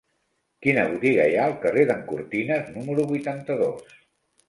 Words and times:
Quina 0.67 0.85
botiga 0.93 1.27
hi 1.33 1.37
ha 1.41 1.45
al 1.51 1.55
carrer 1.67 1.85
d'en 1.91 2.03
Cortines 2.09 2.75
número 2.81 3.09
vuitanta-dos? 3.15 3.99